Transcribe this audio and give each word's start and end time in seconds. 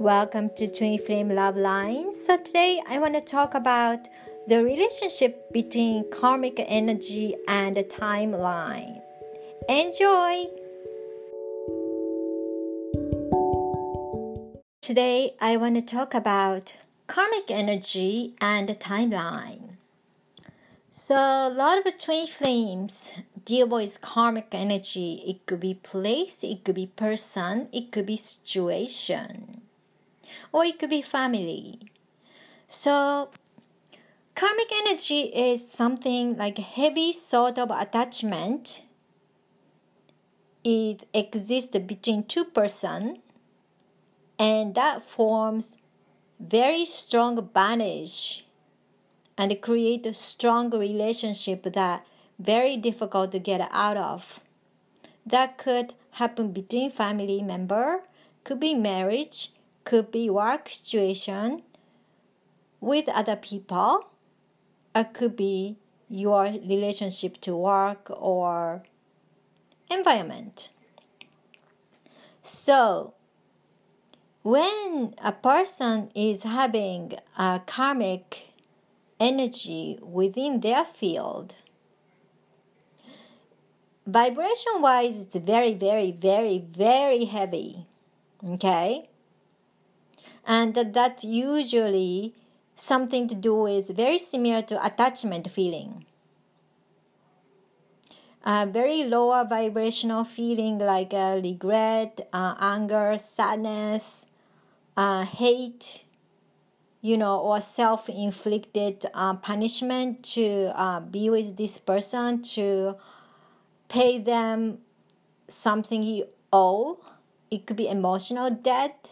Welcome 0.00 0.48
to 0.56 0.66
Twin 0.66 0.98
Flame 0.98 1.28
Love 1.28 1.58
Line. 1.58 2.14
So, 2.14 2.38
today 2.38 2.80
I 2.88 2.98
want 2.98 3.12
to 3.16 3.20
talk 3.20 3.52
about 3.54 4.08
the 4.46 4.64
relationship 4.64 5.52
between 5.52 6.10
karmic 6.10 6.54
energy 6.56 7.36
and 7.46 7.76
the 7.76 7.84
timeline. 7.84 9.02
Enjoy! 9.68 10.46
Today 14.80 15.34
I 15.38 15.58
want 15.58 15.74
to 15.74 15.82
talk 15.82 16.14
about 16.14 16.76
karmic 17.06 17.50
energy 17.50 18.34
and 18.40 18.70
the 18.70 18.74
timeline. 18.74 19.76
So, 20.92 21.14
a 21.14 21.52
lot 21.54 21.86
of 21.86 21.98
twin 21.98 22.26
flames 22.26 23.12
deal 23.44 23.68
with 23.68 24.00
karmic 24.00 24.48
energy. 24.52 25.22
It 25.26 25.44
could 25.44 25.60
be 25.60 25.74
place, 25.74 26.42
it 26.42 26.64
could 26.64 26.76
be 26.76 26.86
person, 26.86 27.68
it 27.70 27.92
could 27.92 28.06
be 28.06 28.16
situation 28.16 29.59
or 30.52 30.64
it 30.64 30.78
could 30.78 30.90
be 30.90 31.02
family. 31.02 31.80
So, 32.68 33.30
karmic 34.34 34.70
energy 34.72 35.22
is 35.22 35.70
something 35.70 36.36
like 36.36 36.58
heavy 36.58 37.12
sort 37.12 37.58
of 37.58 37.70
attachment. 37.70 38.82
It 40.62 41.04
exists 41.14 41.70
between 41.70 42.24
two 42.24 42.44
persons, 42.44 43.18
and 44.38 44.74
that 44.74 45.02
forms 45.02 45.78
very 46.38 46.84
strong 46.84 47.36
bondage 47.52 48.46
and 49.36 49.60
create 49.60 50.06
a 50.06 50.14
strong 50.14 50.70
relationship 50.70 51.62
that 51.72 52.06
very 52.38 52.76
difficult 52.76 53.32
to 53.32 53.38
get 53.38 53.66
out 53.70 53.96
of. 53.96 54.40
That 55.26 55.58
could 55.58 55.94
happen 56.12 56.52
between 56.52 56.90
family 56.90 57.42
member, 57.42 58.02
could 58.44 58.60
be 58.60 58.74
marriage, 58.74 59.52
could 59.84 60.10
be 60.10 60.30
work 60.30 60.68
situation 60.68 61.62
with 62.80 63.08
other 63.08 63.36
people. 63.36 64.06
It 64.94 65.12
could 65.12 65.36
be 65.36 65.76
your 66.08 66.44
relationship 66.44 67.40
to 67.42 67.56
work 67.56 68.10
or 68.10 68.82
environment. 69.90 70.70
So, 72.42 73.14
when 74.42 75.14
a 75.22 75.32
person 75.32 76.10
is 76.14 76.44
having 76.44 77.14
a 77.36 77.60
karmic 77.66 78.48
energy 79.20 79.98
within 80.00 80.60
their 80.60 80.84
field, 80.84 81.54
vibration 84.06 84.80
wise, 84.80 85.22
it's 85.22 85.36
very, 85.36 85.74
very, 85.74 86.12
very, 86.12 86.58
very 86.58 87.26
heavy. 87.26 87.86
Okay? 88.42 89.09
And 90.46 90.74
that 90.74 91.24
usually 91.24 92.34
something 92.74 93.28
to 93.28 93.34
do 93.34 93.66
is 93.66 93.90
very 93.90 94.18
similar 94.18 94.62
to 94.62 94.84
attachment 94.84 95.50
feeling. 95.50 96.06
A 98.44 98.66
very 98.66 99.04
lower 99.04 99.44
vibrational 99.44 100.24
feeling 100.24 100.78
like 100.78 101.12
uh, 101.12 101.38
regret 101.42 102.26
uh, 102.32 102.54
anger 102.58 103.18
sadness 103.18 104.26
uh, 104.96 105.24
hate 105.24 106.04
you 107.02 107.16
know 107.16 107.38
or 107.38 107.60
self-inflicted 107.60 109.04
uh, 109.12 109.34
punishment 109.36 110.22
to 110.22 110.72
uh, 110.74 111.00
be 111.00 111.28
with 111.28 111.56
this 111.56 111.76
person 111.78 112.42
to 112.42 112.96
pay 113.88 114.18
them 114.18 114.78
something 115.48 116.02
you 116.02 116.26
owe. 116.52 116.98
It 117.50 117.66
could 117.66 117.76
be 117.76 117.88
emotional 117.88 118.50
debt 118.50 119.08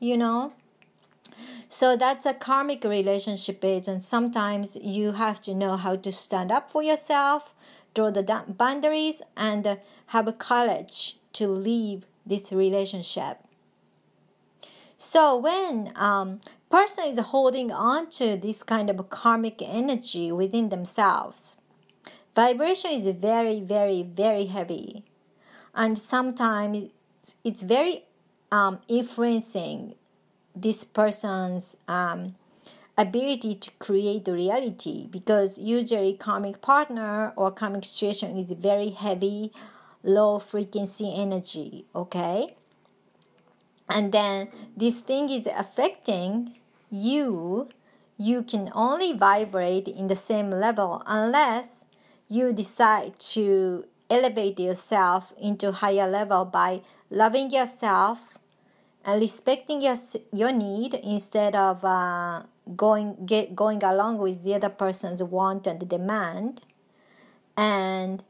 you 0.00 0.16
know 0.16 0.52
so 1.68 1.96
that's 1.96 2.26
a 2.26 2.34
karmic 2.34 2.84
relationship 2.84 3.64
is, 3.64 3.88
and 3.88 4.02
sometimes 4.04 4.76
you 4.76 5.12
have 5.12 5.40
to 5.42 5.54
know 5.54 5.76
how 5.76 5.96
to 5.96 6.12
stand 6.12 6.52
up 6.52 6.70
for 6.70 6.82
yourself, 6.82 7.54
draw 7.94 8.10
the 8.10 8.44
boundaries, 8.48 9.22
and 9.36 9.78
have 10.06 10.38
courage 10.38 11.16
to 11.32 11.46
leave 11.48 12.04
this 12.26 12.52
relationship. 12.52 13.38
So 14.96 15.36
when 15.36 15.92
um, 15.96 16.40
person 16.70 17.06
is 17.06 17.18
holding 17.18 17.72
on 17.72 18.08
to 18.10 18.36
this 18.36 18.62
kind 18.62 18.88
of 18.88 19.10
karmic 19.10 19.60
energy 19.60 20.30
within 20.30 20.68
themselves, 20.68 21.56
vibration 22.36 22.92
is 22.92 23.06
very, 23.06 23.60
very, 23.60 24.02
very 24.02 24.46
heavy, 24.46 25.04
and 25.74 25.98
sometimes 25.98 26.90
it's 27.42 27.62
very 27.62 28.04
um, 28.50 28.80
influencing 28.88 29.94
this 30.54 30.84
person's 30.84 31.76
um, 31.88 32.34
ability 32.96 33.54
to 33.54 33.70
create 33.78 34.24
the 34.24 34.32
reality 34.32 35.06
because 35.10 35.58
usually 35.58 36.14
karmic 36.14 36.60
partner 36.60 37.32
or 37.36 37.50
karmic 37.50 37.84
situation 37.84 38.36
is 38.36 38.52
very 38.52 38.90
heavy 38.90 39.52
low 40.02 40.38
frequency 40.38 41.14
energy 41.14 41.84
okay? 41.94 42.54
And 43.88 44.12
then 44.12 44.48
this 44.76 45.00
thing 45.00 45.28
is 45.28 45.46
affecting 45.46 46.56
you. 46.90 47.68
You 48.16 48.42
can 48.42 48.70
only 48.74 49.12
vibrate 49.12 49.88
in 49.88 50.08
the 50.08 50.16
same 50.16 50.50
level 50.50 51.02
unless 51.06 51.84
you 52.28 52.52
decide 52.52 53.18
to 53.36 53.84
elevate 54.08 54.58
yourself 54.58 55.32
into 55.38 55.72
higher 55.72 56.08
level 56.08 56.44
by 56.44 56.82
loving 57.10 57.50
yourself 57.50 58.31
and 59.04 59.20
respecting 59.20 59.82
your, 59.82 59.96
your 60.32 60.52
need 60.52 60.94
instead 60.94 61.54
of 61.54 61.84
uh, 61.84 62.42
going 62.76 63.16
get 63.26 63.56
going 63.56 63.82
along 63.82 64.18
with 64.18 64.44
the 64.44 64.54
other 64.54 64.68
person's 64.68 65.22
want 65.22 65.66
and 65.66 65.88
demand. 65.88 66.62
And 67.56 68.22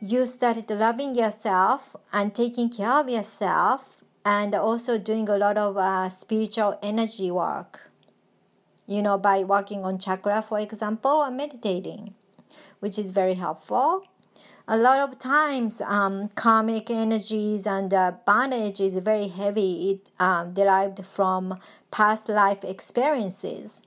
you 0.00 0.26
started 0.26 0.68
loving 0.70 1.14
yourself 1.14 1.96
and 2.12 2.34
taking 2.34 2.70
care 2.70 2.92
of 2.92 3.08
yourself 3.08 4.02
and 4.24 4.54
also 4.54 4.98
doing 4.98 5.28
a 5.28 5.36
lot 5.36 5.58
of 5.58 5.76
uh, 5.76 6.08
spiritual 6.08 6.78
energy 6.82 7.30
work. 7.30 7.90
You 8.86 9.02
know 9.02 9.16
by 9.16 9.44
working 9.44 9.84
on 9.84 9.98
chakra 9.98 10.42
for 10.42 10.60
example 10.60 11.10
or 11.10 11.30
meditating 11.30 12.14
which 12.80 12.98
is 12.98 13.12
very 13.12 13.32
helpful 13.32 14.04
a 14.66 14.76
lot 14.76 15.00
of 15.00 15.18
times 15.18 15.82
um, 15.82 16.30
karmic 16.34 16.90
energies 16.90 17.66
and 17.66 17.92
uh, 17.92 18.12
bondage 18.24 18.80
is 18.80 18.96
very 18.96 19.28
heavy. 19.28 19.90
It 19.90 20.10
um, 20.18 20.54
derived 20.54 21.04
from 21.04 21.58
past 21.90 22.28
life 22.28 22.64
experiences. 22.64 23.82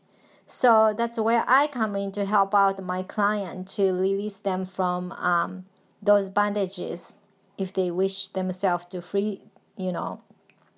So 0.46 0.94
that's 0.98 1.20
where 1.20 1.44
i 1.48 1.68
come 1.68 1.96
in 1.96 2.12
to 2.14 2.26
help 2.26 2.56
out 2.56 2.82
my 2.82 3.04
client 3.04 3.68
to 3.70 3.92
release 3.92 4.38
them 4.38 4.66
from 4.66 5.12
um, 5.14 5.66
those 6.02 6.30
bondages 6.30 7.16
if 7.58 7.74
they 7.74 7.92
wish 7.92 8.30
themselves 8.30 8.86
to 8.86 9.02
free 9.02 9.42
you 9.76 9.92
know 9.92 10.22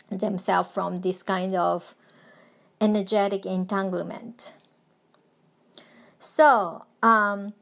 themselves 0.09 0.69
from 0.71 0.97
this 0.97 1.21
kind 1.21 1.55
of 1.55 1.93
energetic 2.81 3.45
entanglement. 3.45 4.53
So 6.17 6.85
um, 7.03 7.53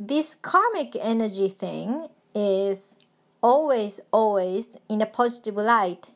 this 0.00 0.34
karmic 0.34 0.96
energy 0.98 1.50
thing 1.50 2.08
is 2.34 2.96
always, 3.42 4.00
always 4.10 4.78
in 4.88 5.02
a 5.02 5.06
positive 5.06 5.56
light, 5.56 6.08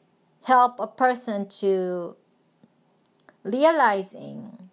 help 0.45 0.81
a 0.81 0.87
person 0.87 1.47
to 1.61 2.17
realizing 3.43 4.71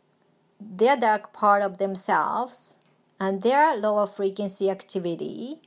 their 0.61 0.95
dark 0.95 1.33
part 1.33 1.61
of 1.61 1.77
themselves 1.77 2.77
and 3.19 3.41
their 3.41 3.75
lower 3.75 4.07
frequency 4.07 4.69
activity. 4.69 5.59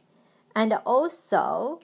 And 0.57 0.73
also 0.87 1.81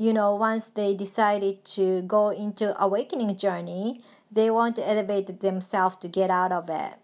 you 0.00 0.14
know 0.14 0.34
once 0.34 0.68
they 0.68 0.94
decided 0.94 1.62
to 1.62 2.00
go 2.02 2.30
into 2.30 2.74
awakening 2.82 3.36
journey 3.36 4.00
they 4.32 4.50
want 4.50 4.74
to 4.74 4.88
elevate 4.88 5.40
themselves 5.40 5.96
to 5.96 6.08
get 6.08 6.30
out 6.30 6.50
of 6.50 6.70
it 6.70 6.94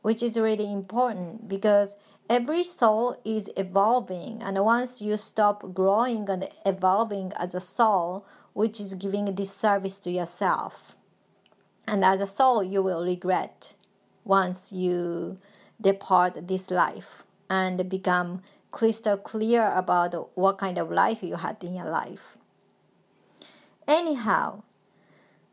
which 0.00 0.22
is 0.22 0.38
really 0.38 0.72
important 0.72 1.46
because 1.46 1.96
every 2.28 2.62
soul 2.62 3.20
is 3.24 3.50
evolving 3.56 4.42
and 4.42 4.62
once 4.64 5.02
you 5.02 5.16
stop 5.16 5.74
growing 5.74 6.28
and 6.28 6.48
evolving 6.64 7.32
as 7.36 7.54
a 7.54 7.60
soul 7.60 8.24
which 8.52 8.80
is 8.80 8.94
giving 8.94 9.34
this 9.34 9.52
service 9.52 9.98
to 9.98 10.10
yourself. 10.10 10.94
And 11.86 12.04
as 12.04 12.20
a 12.20 12.26
soul 12.26 12.62
you 12.62 12.82
will 12.82 13.04
regret 13.04 13.74
once 14.24 14.72
you 14.72 15.38
depart 15.80 16.48
this 16.48 16.70
life 16.70 17.22
and 17.50 17.88
become 17.88 18.42
crystal 18.70 19.16
clear 19.16 19.72
about 19.74 20.36
what 20.36 20.58
kind 20.58 20.78
of 20.78 20.90
life 20.90 21.22
you 21.22 21.36
had 21.36 21.62
in 21.62 21.74
your 21.74 21.88
life. 21.88 22.36
Anyhow 23.86 24.62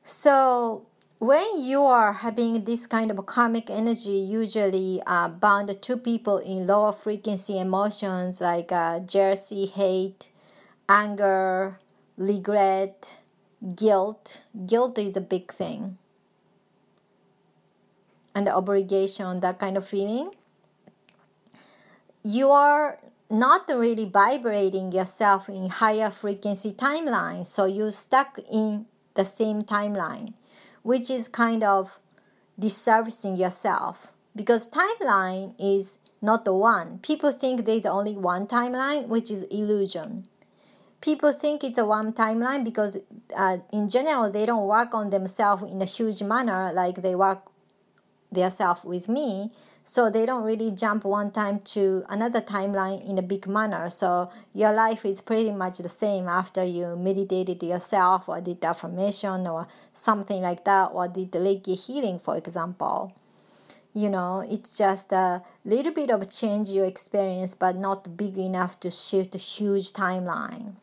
so 0.03 0.85
when 1.21 1.59
you 1.59 1.83
are 1.83 2.13
having 2.13 2.63
this 2.63 2.87
kind 2.87 3.11
of 3.11 3.23
karmic 3.27 3.69
energy, 3.69 4.17
usually 4.17 4.99
uh, 5.05 5.29
bound 5.29 5.79
to 5.79 5.95
people 5.95 6.39
in 6.39 6.65
lower 6.65 6.91
frequency 6.91 7.59
emotions 7.59 8.41
like 8.41 8.71
uh, 8.71 8.99
jealousy, 9.01 9.67
hate, 9.67 10.29
anger, 10.89 11.79
regret, 12.17 13.07
guilt. 13.75 14.41
Guilt 14.65 14.97
is 14.97 15.15
a 15.15 15.21
big 15.21 15.53
thing. 15.53 15.99
And 18.33 18.47
the 18.47 18.55
obligation, 18.55 19.41
that 19.41 19.59
kind 19.59 19.77
of 19.77 19.87
feeling. 19.87 20.31
You 22.23 22.49
are 22.49 22.97
not 23.29 23.69
really 23.69 24.05
vibrating 24.05 24.91
yourself 24.91 25.47
in 25.47 25.69
higher 25.69 26.09
frequency 26.09 26.73
timeline, 26.73 27.45
so 27.45 27.65
you're 27.65 27.91
stuck 27.91 28.39
in 28.51 28.87
the 29.13 29.23
same 29.23 29.61
timeline, 29.61 30.33
which 30.83 31.09
is 31.09 31.27
kind 31.27 31.63
of 31.63 31.99
disservicing 32.59 33.37
yourself 33.37 34.07
because 34.35 34.69
timeline 34.69 35.53
is 35.59 35.99
not 36.21 36.45
the 36.45 36.53
one. 36.53 36.99
People 36.99 37.31
think 37.31 37.65
there's 37.65 37.85
only 37.85 38.15
one 38.15 38.47
timeline, 38.47 39.07
which 39.07 39.31
is 39.31 39.43
illusion. 39.43 40.27
People 41.01 41.33
think 41.33 41.63
it's 41.63 41.79
a 41.79 41.85
one 41.85 42.13
timeline 42.13 42.63
because, 42.63 42.97
uh, 43.35 43.57
in 43.73 43.89
general, 43.89 44.29
they 44.31 44.45
don't 44.45 44.67
work 44.67 44.93
on 44.93 45.09
themselves 45.09 45.63
in 45.63 45.81
a 45.81 45.85
huge 45.85 46.21
manner 46.21 46.71
like 46.73 47.01
they 47.01 47.15
work 47.15 47.47
themselves 48.31 48.83
with 48.83 49.09
me. 49.09 49.51
So 49.83 50.09
they 50.09 50.25
don't 50.25 50.43
really 50.43 50.71
jump 50.71 51.03
one 51.05 51.31
time 51.31 51.59
to 51.73 52.03
another 52.07 52.41
timeline 52.41 53.07
in 53.07 53.17
a 53.17 53.21
big 53.21 53.47
manner. 53.47 53.89
So 53.89 54.31
your 54.53 54.73
life 54.73 55.05
is 55.05 55.21
pretty 55.21 55.51
much 55.51 55.79
the 55.79 55.89
same 55.89 56.27
after 56.27 56.63
you 56.63 56.95
meditated 56.95 57.63
yourself 57.63 58.29
or 58.29 58.39
did 58.41 58.63
affirmation 58.63 59.47
or 59.47 59.67
something 59.93 60.41
like 60.41 60.63
that 60.65 60.91
or 60.93 61.07
did 61.07 61.31
the 61.31 61.39
Reiki 61.39 61.77
healing, 61.77 62.19
for 62.19 62.37
example 62.37 63.13
you 63.93 64.09
know 64.09 64.39
it's 64.49 64.77
just 64.77 65.11
a 65.11 65.41
little 65.65 65.91
bit 65.91 66.09
of 66.09 66.29
change 66.29 66.69
you 66.69 66.83
experience 66.83 67.55
but 67.55 67.75
not 67.75 68.15
big 68.15 68.37
enough 68.37 68.79
to 68.79 68.89
shift 68.89 69.35
a 69.35 69.37
huge 69.37 69.91
timeline 69.91 70.73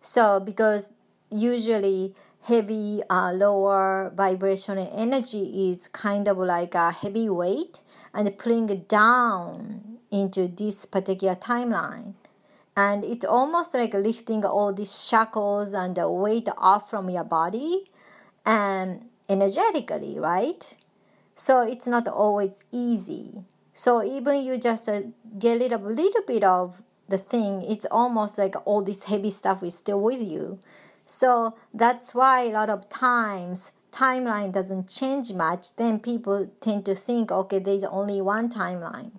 so 0.00 0.38
because 0.38 0.90
usually 1.30 2.14
heavy 2.42 3.02
uh, 3.08 3.32
lower 3.32 4.12
vibrational 4.16 4.90
energy 4.94 5.70
is 5.70 5.86
kind 5.88 6.26
of 6.28 6.38
like 6.38 6.74
a 6.74 6.90
heavy 6.90 7.28
weight 7.28 7.80
and 8.12 8.36
pulling 8.36 8.66
down 8.88 9.98
into 10.10 10.48
this 10.48 10.84
particular 10.84 11.36
timeline. 11.36 12.14
And 12.76 13.04
it's 13.04 13.24
almost 13.24 13.74
like 13.74 13.94
lifting 13.94 14.44
all 14.44 14.72
these 14.72 15.06
shackles 15.06 15.74
and 15.74 15.94
the 15.94 16.10
weight 16.10 16.48
off 16.58 16.90
from 16.90 17.10
your 17.10 17.24
body 17.24 17.90
and 18.44 19.08
energetically 19.28 20.18
right? 20.18 20.76
So 21.34 21.60
it's 21.60 21.86
not 21.86 22.08
always 22.08 22.64
easy. 22.72 23.42
So 23.72 24.02
even 24.02 24.42
you 24.42 24.58
just 24.58 24.88
uh, 24.88 25.02
get 25.38 25.60
rid 25.60 25.72
of 25.72 25.84
a 25.84 25.88
little 25.88 26.22
bit 26.26 26.44
of 26.44 26.82
the 27.08 27.18
thing 27.18 27.62
it's 27.62 27.84
almost 27.90 28.38
like 28.38 28.54
all 28.64 28.82
this 28.82 29.04
heavy 29.04 29.30
stuff 29.30 29.62
is 29.62 29.74
still 29.74 30.00
with 30.00 30.22
you 30.22 30.58
so 31.04 31.54
that's 31.74 32.14
why 32.14 32.42
a 32.42 32.52
lot 32.52 32.70
of 32.70 32.88
times 32.88 33.72
timeline 33.90 34.52
doesn't 34.52 34.88
change 34.88 35.32
much. 35.32 35.76
Then 35.76 36.00
people 36.00 36.48
tend 36.60 36.86
to 36.86 36.94
think 36.94 37.30
okay 37.30 37.58
there's 37.58 37.84
only 37.84 38.20
one 38.20 38.48
timeline. 38.48 39.12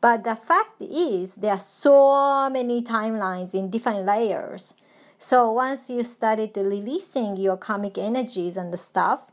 But 0.00 0.24
the 0.24 0.36
fact 0.36 0.80
is 0.80 1.36
there 1.36 1.52
are 1.52 1.58
so 1.58 2.50
many 2.50 2.82
timelines 2.82 3.54
in 3.54 3.70
different 3.70 4.04
layers. 4.04 4.74
So 5.18 5.52
once 5.52 5.88
you 5.88 6.02
started 6.02 6.56
releasing 6.56 7.36
your 7.36 7.56
karmic 7.56 7.96
energies 7.96 8.56
and 8.56 8.72
the 8.72 8.76
stuff 8.76 9.26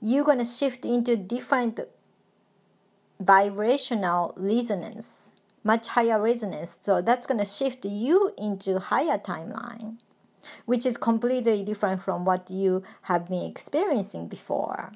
you're 0.00 0.24
going 0.24 0.38
to 0.38 0.44
shift 0.44 0.84
into 0.84 1.16
different 1.16 1.80
vibrational 3.20 4.34
resonance, 4.36 5.32
much 5.62 5.88
higher 5.88 6.20
resonance. 6.20 6.78
So 6.82 7.00
that's 7.00 7.24
going 7.24 7.38
to 7.38 7.46
shift 7.46 7.86
you 7.86 8.32
into 8.36 8.78
higher 8.78 9.18
timeline, 9.18 9.96
which 10.66 10.86
is 10.86 10.96
completely 10.96 11.62
different 11.62 12.02
from 12.02 12.24
what 12.24 12.50
you 12.50 12.82
have 13.02 13.28
been 13.28 13.44
experiencing 13.44 14.28
before. 14.28 14.92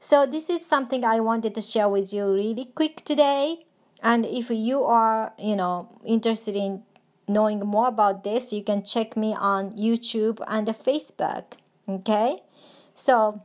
So 0.00 0.26
this 0.26 0.50
is 0.50 0.66
something 0.66 1.04
I 1.04 1.20
wanted 1.20 1.54
to 1.54 1.62
share 1.62 1.88
with 1.88 2.12
you 2.12 2.26
really 2.26 2.66
quick 2.74 3.04
today. 3.04 3.64
And 4.02 4.26
if 4.26 4.50
you 4.50 4.84
are, 4.84 5.32
you 5.38 5.56
know, 5.56 5.88
interested 6.04 6.54
in 6.54 6.82
knowing 7.26 7.60
more 7.60 7.88
about 7.88 8.22
this, 8.22 8.52
you 8.52 8.62
can 8.62 8.84
check 8.84 9.16
me 9.16 9.34
on 9.34 9.70
YouTube 9.72 10.44
and 10.46 10.66
Facebook. 10.68 11.44
Okay? 11.88 12.42
So 12.94 13.42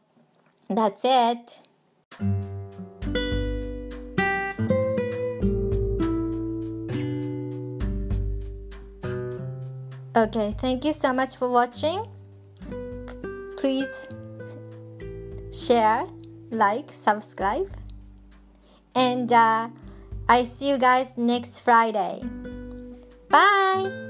that's 0.70 1.06
it. 1.06 1.62
Okay, 10.20 10.54
thank 10.60 10.84
you 10.84 10.92
so 10.92 11.14
much 11.14 11.38
for 11.38 11.48
watching. 11.48 12.06
Please 13.56 14.06
share, 15.50 16.06
like, 16.52 16.92
subscribe, 16.92 17.72
and 18.94 19.32
uh, 19.32 19.70
I 20.28 20.44
see 20.44 20.68
you 20.68 20.78
guys 20.78 21.14
next 21.16 21.62
Friday. 21.62 22.22
Bye. 23.30 24.09